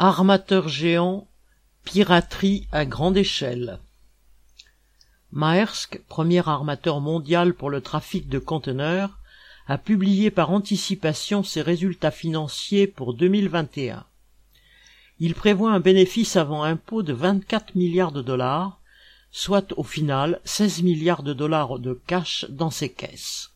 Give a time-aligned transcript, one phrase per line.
[0.00, 1.26] Armateur géant,
[1.82, 3.80] piraterie à grande échelle.
[5.32, 9.18] Maersk, premier armateur mondial pour le trafic de conteneurs,
[9.66, 14.04] a publié par anticipation ses résultats financiers pour 2021.
[15.18, 18.80] Il prévoit un bénéfice avant impôt de 24 milliards de dollars,
[19.32, 23.50] soit au final 16 milliards de dollars de cash dans ses caisses.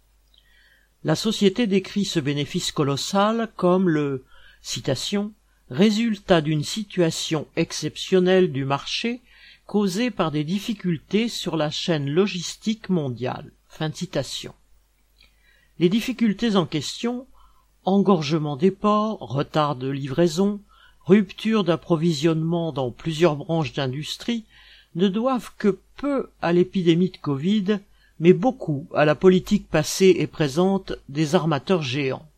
[1.04, 4.24] La société décrit ce bénéfice colossal comme le
[4.61, 5.32] citation
[5.73, 9.21] résultat d'une situation exceptionnelle du marché
[9.67, 13.50] causée par des difficultés sur la chaîne logistique mondiale.
[15.79, 17.26] Les difficultés en question,
[17.85, 20.61] engorgement des ports, retard de livraison,
[21.07, 24.45] rupture d'approvisionnement dans plusieurs branches d'industrie,
[24.95, 27.79] ne doivent que peu à l'épidémie de Covid,
[28.20, 32.28] mais beaucoup à la politique passée et présente des armateurs géants.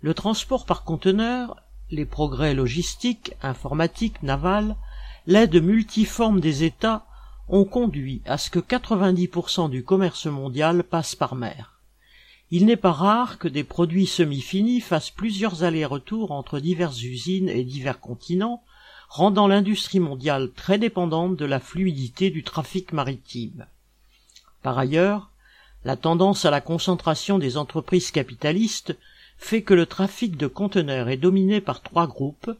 [0.00, 4.76] Le transport par conteneur les progrès logistiques, informatiques, navals,
[5.26, 7.06] l'aide multiforme des États
[7.48, 11.78] ont conduit à ce que 90% du commerce mondial passe par mer.
[12.50, 17.64] Il n'est pas rare que des produits semi-finis fassent plusieurs allers-retours entre diverses usines et
[17.64, 18.62] divers continents,
[19.08, 23.66] rendant l'industrie mondiale très dépendante de la fluidité du trafic maritime.
[24.62, 25.30] Par ailleurs,
[25.84, 28.96] la tendance à la concentration des entreprises capitalistes
[29.38, 32.50] fait que le trafic de conteneurs est dominé par trois groupes,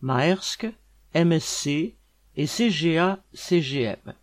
[0.00, 0.66] Maersk,
[1.14, 1.94] MSC
[2.36, 4.14] et CGA-CGM.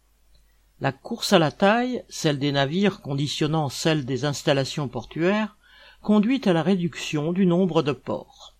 [0.80, 5.58] La course à la taille, celle des navires conditionnant celle des installations portuaires,
[6.02, 8.56] conduit à la réduction du nombre de ports.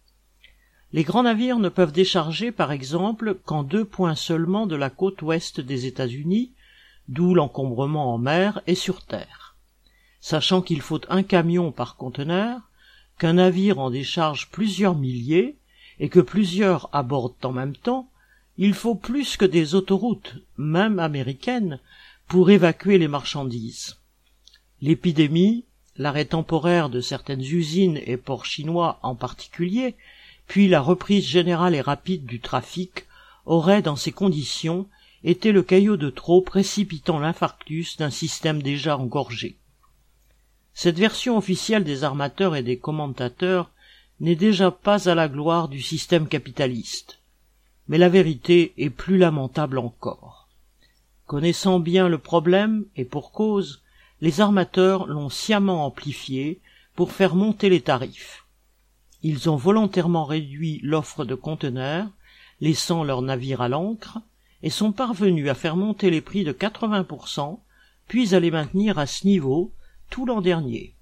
[0.94, 5.22] Les grands navires ne peuvent décharger par exemple qu'en deux points seulement de la côte
[5.22, 6.52] ouest des États-Unis,
[7.08, 9.56] d'où l'encombrement en mer et sur terre.
[10.20, 12.62] Sachant qu'il faut un camion par conteneur,
[13.18, 15.58] qu'un navire en décharge plusieurs milliers
[16.00, 18.10] et que plusieurs abordent en même temps,
[18.58, 21.80] il faut plus que des autoroutes, même américaines,
[22.28, 23.98] pour évacuer les marchandises.
[24.82, 29.96] L'épidémie, l'arrêt temporaire de certaines usines et ports chinois en particulier,
[30.48, 33.06] puis la reprise générale et rapide du trafic
[33.46, 34.88] auraient, dans ces conditions,
[35.24, 39.58] été le caillot de trop précipitant l'infarctus d'un système déjà engorgé.
[40.80, 43.72] Cette version officielle des armateurs et des commentateurs
[44.20, 47.18] n'est déjà pas à la gloire du système capitaliste.
[47.88, 50.48] Mais la vérité est plus lamentable encore.
[51.26, 53.82] Connaissant bien le problème, et pour cause,
[54.22, 56.62] les armateurs l'ont sciemment amplifié
[56.94, 58.46] pour faire monter les tarifs.
[59.24, 62.08] Ils ont volontairement réduit l'offre de conteneurs,
[62.62, 64.20] laissant leurs navires à l'ancre,
[64.62, 67.58] et sont parvenus à faire monter les prix de 80%,
[68.08, 69.74] puis à les maintenir à ce niveau
[70.26, 70.96] l'an dernier.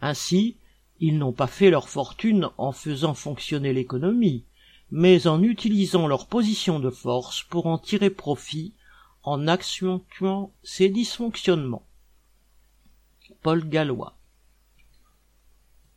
[0.00, 0.56] Ainsi,
[1.00, 4.44] ils n'ont pas fait leur fortune en faisant fonctionner l'économie,
[4.90, 8.74] mais en utilisant leur position de force pour en tirer profit
[9.22, 11.86] en accentuant ces dysfonctionnements.
[13.42, 14.15] Paul Gallois